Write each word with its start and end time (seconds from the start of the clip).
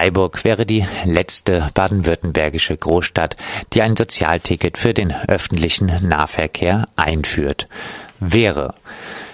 Freiburg 0.00 0.46
wäre 0.46 0.64
die 0.64 0.86
letzte 1.04 1.68
baden-württembergische 1.74 2.74
Großstadt, 2.74 3.36
die 3.74 3.82
ein 3.82 3.96
Sozialticket 3.96 4.78
für 4.78 4.94
den 4.94 5.14
öffentlichen 5.28 5.92
Nahverkehr 6.08 6.88
einführt. 6.96 7.68
Wäre. 8.18 8.72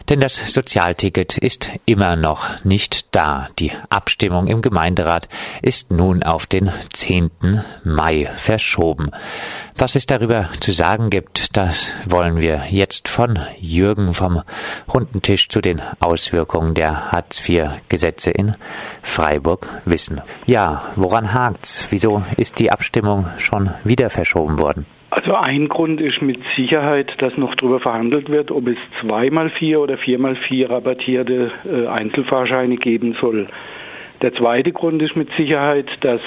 Denn 0.08 0.20
das 0.20 0.52
Sozialticket 0.52 1.36
ist 1.36 1.70
immer 1.84 2.14
noch 2.14 2.64
nicht 2.64 3.14
da. 3.14 3.48
Die 3.58 3.72
Abstimmung 3.90 4.46
im 4.46 4.62
Gemeinderat 4.62 5.28
ist 5.62 5.90
nun 5.90 6.22
auf 6.22 6.46
den 6.46 6.70
10. 6.92 7.30
Mai 7.82 8.30
verschoben. 8.36 9.10
Was 9.76 9.96
es 9.96 10.06
darüber 10.06 10.48
zu 10.60 10.72
sagen 10.72 11.10
gibt, 11.10 11.56
das 11.56 11.88
wollen 12.06 12.40
wir 12.40 12.62
jetzt 12.70 13.08
von 13.08 13.38
Jürgen 13.58 14.14
vom 14.14 14.42
runden 14.92 15.22
Tisch 15.22 15.48
zu 15.48 15.60
den 15.60 15.82
Auswirkungen 15.98 16.74
der 16.74 17.10
Hartz-IV-Gesetze 17.10 18.30
in 18.30 18.54
Freiburg 19.02 19.66
wissen. 19.84 20.20
Ja, 20.46 20.84
woran 20.94 21.34
hakt's? 21.34 21.88
Wieso 21.90 22.22
ist 22.36 22.60
die 22.60 22.70
Abstimmung 22.70 23.26
schon 23.38 23.70
wieder 23.82 24.08
verschoben 24.08 24.58
worden? 24.60 24.86
Also 25.16 25.34
ein 25.34 25.68
Grund 25.68 26.02
ist 26.02 26.20
mit 26.20 26.40
Sicherheit, 26.56 27.14
dass 27.22 27.38
noch 27.38 27.54
darüber 27.54 27.80
verhandelt 27.80 28.28
wird, 28.28 28.50
ob 28.50 28.68
es 28.68 28.76
zweimal 29.00 29.48
vier 29.48 29.80
oder 29.80 29.96
viermal 29.96 30.36
vier 30.36 30.68
rabattierte 30.68 31.50
äh, 31.64 31.86
Einzelfahrscheine 31.86 32.76
geben 32.76 33.14
soll. 33.14 33.46
Der 34.20 34.34
zweite 34.34 34.72
Grund 34.72 35.00
ist 35.00 35.16
mit 35.16 35.30
Sicherheit, 35.32 35.86
dass 36.02 36.20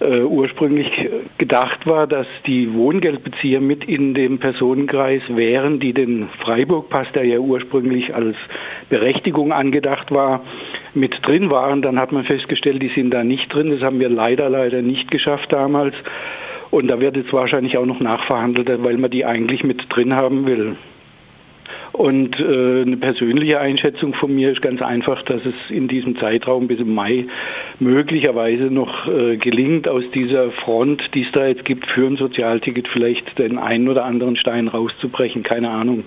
äh, 0.00 0.22
ursprünglich 0.22 1.10
gedacht 1.36 1.86
war, 1.86 2.06
dass 2.06 2.26
die 2.46 2.72
Wohngeldbezieher 2.72 3.60
mit 3.60 3.84
in 3.84 4.14
dem 4.14 4.38
Personenkreis 4.38 5.22
wären, 5.28 5.78
die 5.78 5.92
den 5.92 6.28
Freiburg-Pass, 6.28 7.12
der 7.12 7.24
ja 7.24 7.38
ursprünglich 7.38 8.14
als 8.14 8.36
Berechtigung 8.88 9.52
angedacht 9.52 10.12
war, 10.12 10.40
mit 10.94 11.26
drin 11.26 11.50
waren. 11.50 11.82
Dann 11.82 11.98
hat 11.98 12.12
man 12.12 12.24
festgestellt, 12.24 12.82
die 12.82 12.88
sind 12.88 13.10
da 13.10 13.22
nicht 13.22 13.52
drin. 13.52 13.70
Das 13.70 13.82
haben 13.82 14.00
wir 14.00 14.08
leider, 14.08 14.48
leider 14.48 14.80
nicht 14.80 15.10
geschafft 15.10 15.52
damals. 15.52 15.94
Und 16.70 16.88
da 16.88 17.00
wird 17.00 17.16
jetzt 17.16 17.32
wahrscheinlich 17.32 17.78
auch 17.78 17.86
noch 17.86 18.00
nachverhandelt, 18.00 18.70
weil 18.82 18.98
man 18.98 19.10
die 19.10 19.24
eigentlich 19.24 19.64
mit 19.64 19.86
drin 19.88 20.14
haben 20.14 20.46
will. 20.46 20.76
Und 21.92 22.38
äh, 22.38 22.82
eine 22.82 22.96
persönliche 22.96 23.60
Einschätzung 23.60 24.14
von 24.14 24.34
mir 24.34 24.52
ist 24.52 24.62
ganz 24.62 24.82
einfach, 24.82 25.22
dass 25.22 25.44
es 25.46 25.54
in 25.68 25.88
diesem 25.88 26.16
Zeitraum 26.16 26.68
bis 26.68 26.80
im 26.80 26.94
Mai 26.94 27.24
möglicherweise 27.80 28.64
noch 28.64 29.08
äh, 29.08 29.36
gelingt, 29.36 29.88
aus 29.88 30.08
dieser 30.10 30.50
Front, 30.50 31.14
die 31.14 31.22
es 31.22 31.32
da 31.32 31.46
jetzt 31.46 31.64
gibt, 31.64 31.86
für 31.86 32.06
ein 32.06 32.16
Sozialticket 32.16 32.88
vielleicht 32.88 33.38
den 33.38 33.58
einen 33.58 33.88
oder 33.88 34.04
anderen 34.04 34.36
Stein 34.36 34.68
rauszubrechen. 34.68 35.42
Keine 35.42 35.70
Ahnung. 35.70 36.04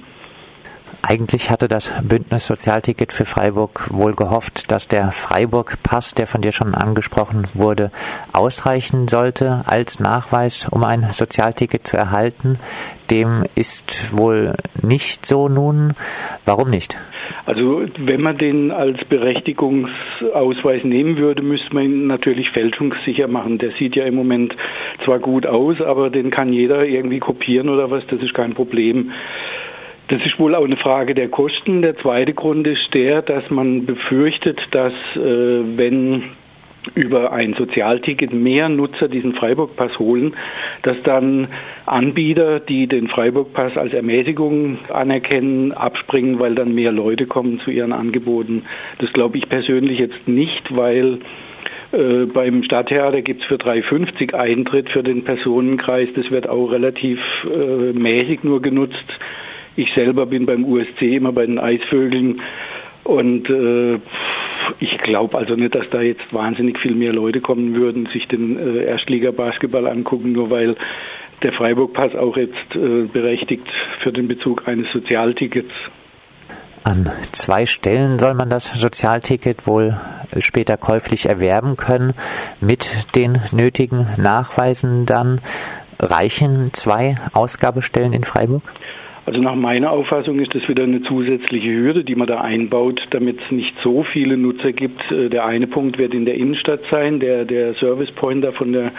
Eigentlich 1.12 1.50
hatte 1.50 1.68
das 1.68 1.92
Bündnis 2.08 2.46
Sozialticket 2.46 3.12
für 3.12 3.26
Freiburg 3.26 3.90
wohl 3.92 4.14
gehofft, 4.14 4.72
dass 4.72 4.88
der 4.88 5.12
Freiburg-Pass, 5.12 6.14
der 6.14 6.26
von 6.26 6.40
dir 6.40 6.54
schon 6.54 6.74
angesprochen 6.74 7.50
wurde, 7.54 7.92
ausreichen 8.32 9.10
sollte 9.10 9.64
als 9.66 10.00
Nachweis, 10.00 10.70
um 10.72 10.86
ein 10.86 11.10
Sozialticket 11.12 11.86
zu 11.86 11.98
erhalten. 11.98 12.60
Dem 13.10 13.44
ist 13.56 14.18
wohl 14.18 14.56
nicht 14.82 15.26
so 15.26 15.50
nun. 15.50 15.96
Warum 16.46 16.70
nicht? 16.70 16.96
Also 17.46 17.84
wenn 17.98 18.22
man 18.22 18.38
den 18.38 18.72
als 18.72 19.04
Berechtigungsausweis 19.06 20.86
nehmen 20.86 21.18
würde, 21.18 21.42
müsste 21.42 21.76
man 21.76 21.84
ihn 21.84 22.08
natürlich 22.08 22.52
fälschungssicher 22.52 23.28
machen. 23.28 23.58
Der 23.58 23.72
sieht 23.72 23.98
ja 23.98 24.06
im 24.06 24.16
Moment 24.16 24.56
zwar 25.04 25.20
gut 25.20 25.46
aus, 25.46 25.82
aber 25.82 26.10
den 26.10 26.30
kann 26.30 26.54
jeder 26.54 26.86
irgendwie 26.86 27.20
kopieren 27.20 27.68
oder 27.68 27.92
was, 27.92 28.08
das 28.08 28.22
ist 28.22 28.34
kein 28.34 28.54
Problem. 28.54 29.12
Das 30.12 30.26
ist 30.26 30.38
wohl 30.40 30.56
auch 30.56 30.66
eine 30.66 30.76
Frage 30.76 31.16
der 31.16 31.30
Kosten. 31.30 31.82
Der 31.82 31.96
zweite 31.96 32.34
Grund 32.34 32.68
ist 32.68 32.94
der, 32.94 33.22
dass 33.22 33.50
man 33.50 33.86
befürchtet, 33.86 34.60
dass 34.72 34.92
äh, 35.16 35.78
wenn 35.78 36.24
über 36.96 37.32
ein 37.32 37.54
Sozialticket 37.54 38.34
mehr 38.34 38.68
Nutzer 38.68 39.08
diesen 39.08 39.34
Freiburg-Pass 39.34 40.00
holen, 40.00 40.34
dass 40.82 41.02
dann 41.04 41.48
Anbieter, 41.86 42.60
die 42.60 42.88
den 42.88 43.08
Freiburg-Pass 43.08 43.78
als 43.78 43.94
Ermäßigung 43.94 44.80
anerkennen, 44.90 45.72
abspringen, 45.72 46.40
weil 46.40 46.56
dann 46.56 46.76
mehr 46.76 46.92
Leute 46.92 47.26
kommen 47.26 47.62
zu 47.62 47.72
ihren 47.72 47.94
Angeboten. 47.94 48.64
Das 48.98 49.14
glaube 49.14 49.38
ich 49.38 49.48
persönlich 49.48 49.98
jetzt 49.98 50.28
nicht, 50.28 50.76
weil 50.76 51.20
äh, 51.94 52.26
beim 52.26 52.64
Stadttheater 52.64 53.22
gibt 53.22 53.44
es 53.44 53.48
für 53.48 53.56
3,50 53.56 54.34
Eintritt 54.34 54.90
für 54.90 55.04
den 55.04 55.24
Personenkreis. 55.24 56.10
Das 56.14 56.32
wird 56.32 56.50
auch 56.50 56.74
relativ 56.74 57.22
äh, 57.46 57.98
mäßig 57.98 58.44
nur 58.44 58.62
genutzt. 58.62 59.06
Ich 59.76 59.94
selber 59.94 60.26
bin 60.26 60.46
beim 60.46 60.66
USC 60.66 61.16
immer 61.16 61.32
bei 61.32 61.46
den 61.46 61.60
Eisvögeln 61.60 62.42
und 63.04 63.50
äh, 63.50 64.00
ich 64.80 64.98
glaube 65.00 65.38
also 65.38 65.56
nicht, 65.56 65.76
dass 65.76 65.90
da 65.90 66.02
jetzt 66.02 66.34
wahnsinnig 66.34 66.80
viel 66.80 66.96
mehr 66.96 67.14
Leute 67.14 67.42
kommen 67.42 67.76
würden, 67.76 68.06
sich 68.08 68.28
den 68.28 68.58
äh, 68.58 68.84
Erstliga-Basketball 68.86 69.88
angucken, 69.88 70.34
nur 70.34 70.50
weil 70.50 70.76
der 71.42 71.54
Freiburg-Pass 71.54 72.16
auch 72.16 72.38
jetzt 72.38 72.76
äh, 72.76 73.04
berechtigt 73.12 73.68
für 74.00 74.12
den 74.12 74.28
Bezug 74.28 74.68
eines 74.68 74.92
Sozialtickets. 74.92 75.72
An 76.84 77.12
zwei 77.32 77.66
Stellen 77.66 78.18
soll 78.18 78.34
man 78.34 78.50
das 78.50 78.74
Sozialticket 78.74 79.68
wohl 79.68 80.00
später 80.40 80.78
käuflich 80.78 81.28
erwerben 81.28 81.78
können 81.78 82.14
mit 82.60 83.16
den 83.16 83.40
nötigen 83.52 84.08
Nachweisen 84.18 85.06
dann. 85.06 85.42
Reichen 86.00 86.74
zwei 86.74 87.18
Ausgabestellen 87.34 88.14
in 88.14 88.24
Freiburg? 88.24 88.64
Also 89.32 89.42
nach 89.42 89.56
meiner 89.56 89.92
Auffassung 89.92 90.40
ist 90.40 90.54
das 90.56 90.68
wieder 90.68 90.84
eine 90.84 91.04
zusätzliche 91.04 91.72
Hürde, 91.72 92.04
die 92.04 92.16
man 92.16 92.28
da 92.28 92.42
einbaut, 92.42 93.02
damit 93.12 93.40
es 93.42 93.50
nicht 93.50 93.80
so 93.80 94.04
viele 94.04 94.36
Nutzer 94.36 94.74
gibt. 94.74 95.10
Äh, 95.10 95.30
der 95.30 95.46
eine 95.46 95.68
Punkt 95.68 95.98
wird 95.98 96.14
in 96.14 96.26
der 96.26 96.36
Innenstadt 96.36 96.82
sein, 96.92 97.22
der, 97.22 97.46
der 97.46 97.74
Service 97.76 98.12
Pointer 98.12 98.52
von 98.52 98.74
der 98.74 98.92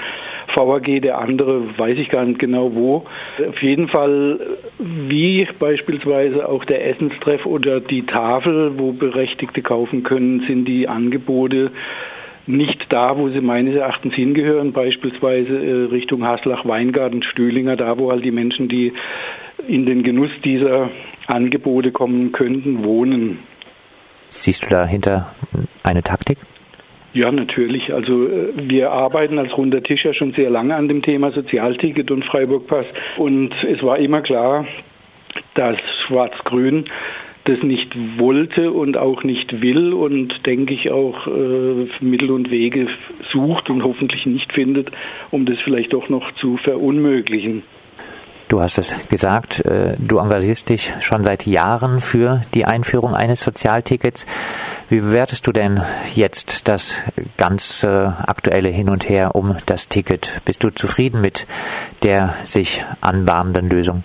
VAG, 0.54 1.02
der 1.02 1.18
andere 1.18 1.78
weiß 1.78 1.98
ich 1.98 2.08
gar 2.08 2.24
nicht 2.24 2.38
genau 2.38 2.74
wo. 2.74 3.04
Auf 3.46 3.62
jeden 3.62 3.88
Fall, 3.88 4.40
wie 4.78 5.46
beispielsweise 5.58 6.48
auch 6.48 6.64
der 6.64 6.88
Essenstreff 6.88 7.44
oder 7.44 7.80
die 7.80 8.06
Tafel, 8.06 8.78
wo 8.78 8.92
Berechtigte 8.92 9.60
kaufen 9.60 10.02
können, 10.02 10.44
sind 10.46 10.64
die 10.64 10.88
Angebote 10.88 11.72
nicht 12.46 12.86
da, 12.88 13.18
wo 13.18 13.28
sie 13.28 13.40
meines 13.42 13.76
Erachtens 13.76 14.14
hingehören, 14.14 14.72
beispielsweise 14.72 15.58
äh, 15.58 15.84
Richtung 15.92 16.24
Haslach, 16.24 16.64
Weingarten, 16.64 17.22
Stühlinger, 17.22 17.76
da 17.76 17.98
wo 17.98 18.10
halt 18.10 18.24
die 18.24 18.32
Menschen, 18.32 18.68
die 18.68 18.94
in 19.68 19.86
den 19.86 20.02
Genuss 20.02 20.30
dieser 20.44 20.90
Angebote 21.26 21.92
kommen 21.92 22.32
könnten, 22.32 22.84
wohnen. 22.84 23.38
Siehst 24.30 24.64
du 24.64 24.70
dahinter 24.70 25.34
eine 25.82 26.02
Taktik? 26.02 26.38
Ja, 27.14 27.30
natürlich. 27.30 27.92
Also 27.92 28.26
äh, 28.26 28.52
wir 28.54 28.90
arbeiten 28.90 29.38
als 29.38 29.56
runder 29.56 29.82
Tisch 29.82 30.04
ja 30.04 30.14
schon 30.14 30.32
sehr 30.32 30.50
lange 30.50 30.74
an 30.74 30.88
dem 30.88 31.02
Thema 31.02 31.30
Sozialticket 31.30 32.10
und 32.10 32.24
Freiburg-Pass. 32.24 32.86
Und 33.16 33.52
es 33.64 33.82
war 33.82 33.98
immer 33.98 34.22
klar, 34.22 34.66
dass 35.54 35.78
Schwarz-Grün 36.06 36.86
das 37.44 37.62
nicht 37.62 38.18
wollte 38.18 38.70
und 38.70 38.96
auch 38.96 39.24
nicht 39.24 39.62
will 39.62 39.92
und 39.92 40.46
denke 40.46 40.74
ich 40.74 40.90
auch 40.90 41.26
äh, 41.26 41.88
Mittel 42.00 42.30
und 42.30 42.50
Wege 42.50 42.86
sucht 43.32 43.68
und 43.68 43.82
hoffentlich 43.82 44.26
nicht 44.26 44.52
findet, 44.52 44.92
um 45.30 45.44
das 45.44 45.58
vielleicht 45.60 45.92
doch 45.92 46.08
noch 46.08 46.32
zu 46.32 46.56
verunmöglichen. 46.56 47.64
Du 48.52 48.60
hast 48.60 48.76
es 48.76 49.08
gesagt, 49.08 49.64
äh, 49.64 49.96
du 49.98 50.18
engagierst 50.18 50.68
dich 50.68 50.92
schon 51.00 51.24
seit 51.24 51.46
Jahren 51.46 52.02
für 52.02 52.42
die 52.52 52.66
Einführung 52.66 53.14
eines 53.14 53.40
Sozialtickets. 53.40 54.26
Wie 54.90 55.00
bewertest 55.00 55.46
du 55.46 55.52
denn 55.52 55.80
jetzt 56.14 56.68
das 56.68 56.96
ganz 57.38 57.82
aktuelle 57.82 58.68
Hin 58.68 58.90
und 58.90 59.08
Her 59.08 59.34
um 59.34 59.56
das 59.64 59.88
Ticket? 59.88 60.42
Bist 60.44 60.62
du 60.62 60.68
zufrieden 60.68 61.22
mit 61.22 61.46
der 62.02 62.34
sich 62.44 62.84
anbahnenden 63.00 63.70
Lösung? 63.70 64.04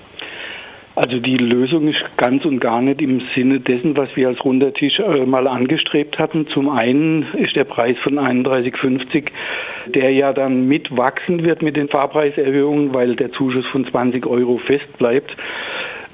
Also 0.98 1.20
die 1.20 1.38
Lösung 1.38 1.90
ist 1.90 2.04
ganz 2.18 2.44
und 2.44 2.60
gar 2.60 2.82
nicht 2.82 3.04
im 3.04 3.22
Sinne 3.36 3.60
dessen, 3.60 3.96
was 3.96 4.16
wir 4.16 4.30
als 4.30 4.44
runder 4.44 4.74
Tisch 4.74 4.98
äh, 4.98 5.28
mal 5.28 5.46
angestrebt 5.46 6.18
hatten. 6.18 6.48
Zum 6.48 6.70
einen 6.70 7.28
ist 7.34 7.56
der 7.56 7.66
Preis 7.66 8.00
von 8.00 8.16
31,50, 8.18 9.26
der 9.94 10.12
ja 10.12 10.34
dann 10.34 10.68
mitwachsen 10.68 11.44
wird 11.44 11.62
mit 11.62 11.78
den 11.78 11.88
Fahrpreiserhöhungen, 11.88 12.96
weil 12.96 13.16
der 13.16 13.32
Zuschuss 13.32 13.68
von 13.68 13.86
20 13.86 14.26
Euro 14.26 14.58
fest 14.58 14.98
bleibt, 14.98 15.38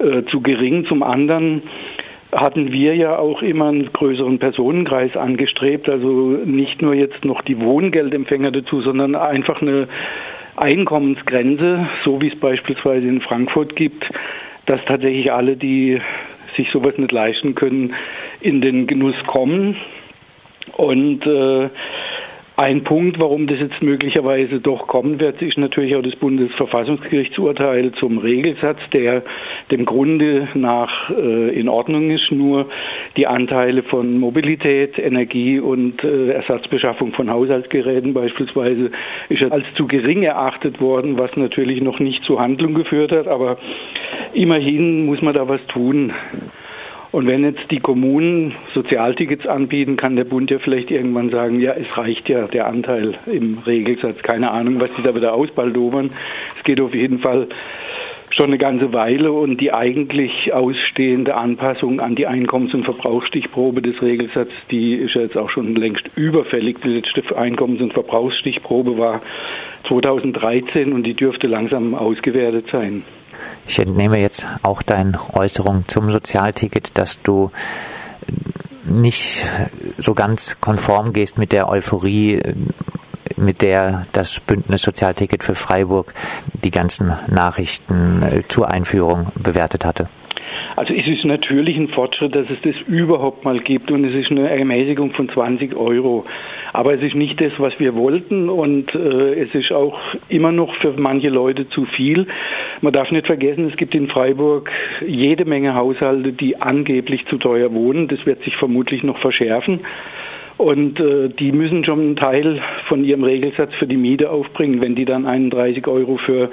äh, 0.00 0.22
zu 0.24 0.42
gering. 0.42 0.84
Zum 0.84 1.02
anderen 1.02 1.62
hatten 2.30 2.70
wir 2.70 2.94
ja 2.94 3.16
auch 3.16 3.40
immer 3.40 3.68
einen 3.68 3.90
größeren 3.90 4.38
Personenkreis 4.38 5.16
angestrebt, 5.16 5.88
also 5.88 6.38
nicht 6.44 6.82
nur 6.82 6.92
jetzt 6.92 7.24
noch 7.24 7.40
die 7.40 7.58
Wohngeldempfänger 7.58 8.50
dazu, 8.50 8.82
sondern 8.82 9.14
einfach 9.14 9.62
eine 9.62 9.88
Einkommensgrenze, 10.56 11.88
so 12.04 12.20
wie 12.20 12.28
es 12.28 12.38
beispielsweise 12.38 13.08
in 13.08 13.22
Frankfurt 13.22 13.76
gibt, 13.76 14.10
dass 14.66 14.84
tatsächlich 14.84 15.32
alle, 15.32 15.56
die 15.56 16.00
sich 16.56 16.70
sowas 16.70 16.96
nicht 16.98 17.12
leisten 17.12 17.54
können, 17.54 17.94
in 18.40 18.60
den 18.60 18.86
Genuss 18.86 19.16
kommen. 19.26 19.76
Und 20.76 21.26
äh, 21.26 21.68
Ein 22.56 22.84
Punkt, 22.84 23.18
warum 23.18 23.48
das 23.48 23.58
jetzt 23.58 23.82
möglicherweise 23.82 24.60
doch 24.60 24.86
kommen 24.86 25.18
wird, 25.18 25.42
ist 25.42 25.58
natürlich 25.58 25.96
auch 25.96 26.02
das 26.02 26.14
Bundesverfassungsgerichtsurteil 26.14 27.90
zum 27.92 28.18
Regelsatz, 28.18 28.78
der 28.92 29.24
dem 29.72 29.84
Grunde 29.84 30.46
nach 30.54 31.10
äh, 31.10 31.48
in 31.48 31.68
Ordnung 31.68 32.12
ist. 32.12 32.30
Nur 32.30 32.68
die 33.16 33.26
Anteile 33.26 33.82
von 33.82 34.20
Mobilität, 34.20 35.00
Energie 35.00 35.58
und 35.58 36.04
äh, 36.04 36.30
Ersatzbeschaffung 36.30 37.12
von 37.12 37.28
Haushaltsgeräten 37.28 38.14
beispielsweise 38.14 38.92
ist 39.28 39.42
als 39.50 39.66
zu 39.74 39.88
gering 39.88 40.22
erachtet 40.22 40.80
worden, 40.80 41.18
was 41.18 41.36
natürlich 41.36 41.82
noch 41.82 41.98
nicht 41.98 42.22
zur 42.22 42.40
Handlung 42.40 42.74
geführt 42.74 43.10
hat. 43.10 43.26
Aber 43.26 43.58
immerhin 44.34 45.06
muss 45.06 45.22
man 45.22 45.34
da 45.34 45.48
was 45.48 45.64
tun. 45.66 46.12
Und 47.14 47.28
wenn 47.28 47.44
jetzt 47.44 47.70
die 47.70 47.78
Kommunen 47.78 48.56
Sozialtickets 48.72 49.46
anbieten, 49.46 49.96
kann 49.96 50.16
der 50.16 50.24
Bund 50.24 50.50
ja 50.50 50.58
vielleicht 50.58 50.90
irgendwann 50.90 51.30
sagen, 51.30 51.60
ja, 51.60 51.72
es 51.72 51.96
reicht 51.96 52.28
ja 52.28 52.48
der 52.48 52.66
Anteil 52.66 53.14
im 53.26 53.58
Regelsatz. 53.64 54.20
Keine 54.22 54.50
Ahnung, 54.50 54.80
was 54.80 54.90
die 54.98 55.02
da 55.02 55.14
wieder 55.14 55.32
ausbaldowern. 55.32 56.10
Es 56.58 56.64
geht 56.64 56.80
auf 56.80 56.92
jeden 56.92 57.20
Fall 57.20 57.46
schon 58.30 58.46
eine 58.46 58.58
ganze 58.58 58.92
Weile 58.92 59.30
und 59.30 59.60
die 59.60 59.72
eigentlich 59.72 60.52
ausstehende 60.52 61.36
Anpassung 61.36 62.00
an 62.00 62.16
die 62.16 62.26
Einkommens- 62.26 62.74
und 62.74 62.84
Verbrauchsstichprobe 62.84 63.80
des 63.80 64.02
Regelsatzes, 64.02 64.66
die 64.72 64.94
ist 64.94 65.14
ja 65.14 65.22
jetzt 65.22 65.38
auch 65.38 65.50
schon 65.50 65.76
längst 65.76 66.10
überfällig. 66.16 66.78
Die 66.82 66.88
letzte 66.88 67.22
Einkommens- 67.38 67.80
und 67.80 67.92
Verbrauchsstichprobe 67.92 68.98
war 68.98 69.22
2013 69.86 70.92
und 70.92 71.04
die 71.04 71.14
dürfte 71.14 71.46
langsam 71.46 71.94
ausgewertet 71.94 72.66
sein. 72.72 73.04
Ich 73.66 73.78
entnehme 73.78 74.18
jetzt 74.18 74.46
auch 74.62 74.82
deine 74.82 75.18
Äußerung 75.34 75.84
zum 75.88 76.10
Sozialticket, 76.10 76.96
dass 76.98 77.20
du 77.22 77.50
nicht 78.84 79.44
so 79.98 80.14
ganz 80.14 80.60
konform 80.60 81.12
gehst 81.12 81.38
mit 81.38 81.52
der 81.52 81.68
Euphorie, 81.68 82.40
mit 83.36 83.62
der 83.62 84.06
das 84.12 84.40
Bündnis 84.40 84.82
Sozialticket 84.82 85.42
für 85.42 85.54
Freiburg 85.54 86.12
die 86.62 86.70
ganzen 86.70 87.12
Nachrichten 87.28 88.22
äh, 88.22 88.42
zur 88.48 88.70
Einführung 88.70 89.32
bewertet 89.34 89.84
hatte. 89.84 90.08
Also 90.76 90.94
es 90.94 91.06
ist 91.06 91.24
natürlich 91.24 91.76
ein 91.76 91.88
Fortschritt, 91.88 92.34
dass 92.34 92.50
es 92.50 92.60
das 92.62 92.80
überhaupt 92.88 93.44
mal 93.44 93.58
gibt 93.60 93.90
und 93.90 94.04
es 94.04 94.14
ist 94.14 94.30
eine 94.30 94.50
Ermäßigung 94.50 95.12
von 95.12 95.28
20 95.28 95.76
Euro. 95.76 96.24
Aber 96.72 96.94
es 96.94 97.02
ist 97.02 97.14
nicht 97.14 97.40
das, 97.40 97.52
was 97.58 97.78
wir 97.78 97.94
wollten 97.94 98.48
und 98.48 98.94
äh, 98.94 99.34
es 99.40 99.54
ist 99.54 99.72
auch 99.72 100.00
immer 100.28 100.52
noch 100.52 100.74
für 100.74 100.92
manche 100.96 101.28
Leute 101.28 101.68
zu 101.68 101.84
viel. 101.84 102.26
Man 102.80 102.92
darf 102.92 103.10
nicht 103.10 103.26
vergessen, 103.26 103.68
es 103.70 103.76
gibt 103.76 103.94
in 103.94 104.08
Freiburg 104.08 104.70
jede 105.06 105.44
Menge 105.44 105.74
Haushalte, 105.74 106.32
die 106.32 106.60
angeblich 106.60 107.26
zu 107.26 107.38
teuer 107.38 107.72
wohnen. 107.72 108.08
Das 108.08 108.26
wird 108.26 108.42
sich 108.42 108.56
vermutlich 108.56 109.04
noch 109.04 109.18
verschärfen. 109.18 109.80
Und 110.56 111.00
äh, 111.00 111.28
die 111.28 111.50
müssen 111.50 111.84
schon 111.84 112.00
einen 112.00 112.16
Teil 112.16 112.60
von 112.84 113.04
ihrem 113.04 113.24
Regelsatz 113.24 113.74
für 113.74 113.86
die 113.86 113.96
Miete 113.96 114.30
aufbringen, 114.30 114.80
wenn 114.80 114.94
die 114.94 115.04
dann 115.04 115.26
31 115.26 115.86
Euro 115.88 116.16
für 116.16 116.50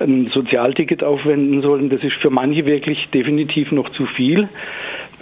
ein 0.00 0.28
Sozialticket 0.28 1.04
aufwenden 1.04 1.60
sollen. 1.60 1.90
Das 1.90 2.02
ist 2.02 2.16
für 2.16 2.30
manche 2.30 2.64
wirklich 2.64 3.10
definitiv 3.10 3.70
noch 3.72 3.90
zu 3.90 4.06
viel. 4.06 4.48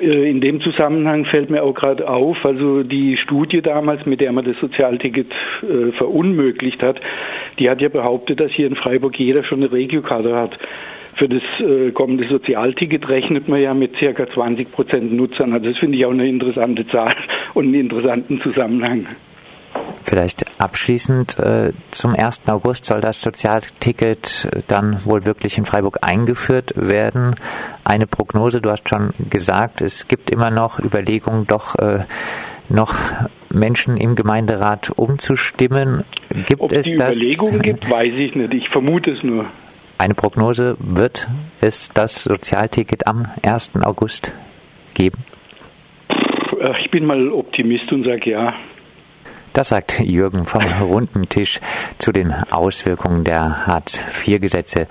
Äh, 0.00 0.31
in 0.31 0.41
dem 0.41 0.61
Zusammenhang 0.61 1.25
fällt 1.25 1.50
mir 1.50 1.62
auch 1.62 1.75
gerade 1.75 2.09
auf, 2.09 2.44
also 2.47 2.82
die 2.82 3.17
Studie 3.17 3.62
damals, 3.62 4.06
mit 4.06 4.21
der 4.21 4.32
man 4.32 4.44
das 4.44 4.59
Sozialticket 4.59 5.32
äh, 5.62 5.91
verunmöglicht 5.93 6.82
hat, 6.82 7.00
die 7.59 7.69
hat 7.69 7.81
ja 7.81 7.88
behauptet, 7.88 8.41
dass 8.41 8.53
hier 8.53 8.69
in 8.69 8.77
Freiburg 8.77 9.19
jeder 9.19 9.44
schon 9.44 9.59
eine 9.59 9.73
Regiokarte 9.73 10.37
hat. 10.37 10.59
Für 11.14 11.28
das 11.28 11.42
äh, 11.60 11.90
kommende 11.90 12.26
Sozialticket 12.28 13.08
rechnet 13.08 13.48
man 13.48 13.60
ja 13.60 13.74
mit 13.74 13.96
circa 13.96 14.28
20 14.28 14.72
Prozent 14.72 15.12
Nutzern. 15.12 15.52
Also 15.52 15.68
das 15.68 15.78
finde 15.78 15.98
ich 15.98 16.06
auch 16.06 16.10
eine 16.10 16.28
interessante 16.28 16.86
Zahl 16.86 17.14
und 17.54 17.66
einen 17.66 17.74
interessanten 17.74 18.40
Zusammenhang. 18.40 19.06
Vielleicht 20.02 20.44
abschließend, 20.60 21.38
äh, 21.38 21.72
zum 21.90 22.16
1. 22.16 22.42
August 22.46 22.86
soll 22.86 23.00
das 23.00 23.20
Sozialticket 23.20 24.48
dann 24.66 25.04
wohl 25.04 25.24
wirklich 25.24 25.58
in 25.58 25.64
Freiburg 25.64 25.98
eingeführt 26.00 26.72
werden. 26.74 27.36
Eine 27.84 28.06
Prognose, 28.06 28.60
du 28.60 28.70
hast 28.70 28.88
schon 28.88 29.10
gesagt, 29.28 29.82
es 29.82 30.08
gibt 30.08 30.30
immer 30.30 30.50
noch 30.50 30.80
Überlegungen, 30.80 31.46
doch 31.46 31.76
äh, 31.76 32.00
noch 32.68 32.94
Menschen 33.52 33.96
im 33.96 34.14
Gemeinderat 34.14 34.90
umzustimmen. 34.90 36.04
Gibt 36.46 36.60
Ob 36.60 36.72
es 36.72 36.86
die 36.86 36.96
das? 36.96 37.16
Überlegungen 37.16 37.62
gibt, 37.62 37.90
weiß 37.90 38.14
ich 38.14 38.34
nicht. 38.34 38.54
Ich 38.54 38.68
vermute 38.68 39.10
es 39.10 39.22
nur. 39.22 39.44
Eine 40.00 40.14
Prognose, 40.14 40.79
wird 40.79 41.29
es 41.61 41.91
das 41.91 42.25
Sozialticket 42.25 43.06
am 43.06 43.26
1. 43.43 43.73
August 43.82 44.32
geben? 44.94 45.19
Ich 46.81 46.91
bin 46.91 47.05
mal 47.05 47.31
Optimist 47.31 47.93
und 47.93 48.05
sage 48.05 48.31
ja. 48.31 48.55
Das 49.52 49.70
sagt 49.70 49.99
Jürgen 50.00 50.47
vom 50.47 50.62
runden 50.62 51.29
Tisch 51.29 51.61
zu 51.99 52.12
den 52.12 52.32
Auswirkungen 52.32 53.25
der 53.25 53.67
Hartz-IV-Gesetze 53.67 54.87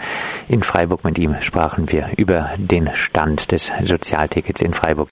in 0.50 0.64
Freiburg. 0.64 1.06
Mit 1.06 1.18
ihm 1.18 1.38
sprachen 1.40 1.92
wir 1.92 2.10
über 2.18 2.52
den 2.58 2.90
Stand 2.94 3.54
des 3.54 3.72
Sozialtickets 3.82 4.62
in 4.62 4.74
Freiburg. 4.74 5.08